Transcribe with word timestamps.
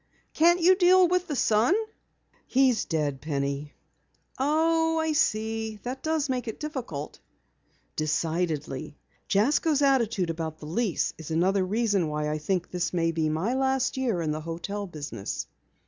"Can't 0.33 0.59
you 0.59 0.75
deal 0.75 1.07
with 1.07 1.27
the 1.27 1.35
son?" 1.35 1.75
"He 2.47 2.71
is 2.71 2.85
dead, 2.85 3.21
Penny." 3.21 3.75
"Oh, 4.39 4.97
I 4.97 5.11
see. 5.11 5.77
That 5.83 6.01
does 6.01 6.27
make 6.27 6.47
it 6.47 6.59
difficult." 6.59 7.19
"Decidedly. 7.95 8.97
Jasko's 9.29 9.83
attitude 9.83 10.31
about 10.31 10.57
the 10.57 10.65
lease 10.65 11.13
is 11.19 11.29
another 11.29 11.63
reason 11.63 12.07
why 12.07 12.31
I 12.31 12.39
think 12.39 12.71
this 12.71 12.91
will 12.91 13.11
be 13.11 13.29
my 13.29 13.53
last 13.53 13.95
year 13.95 14.23
in 14.23 14.31
the 14.31 14.41
hotel 14.41 14.87
business." 14.87 15.45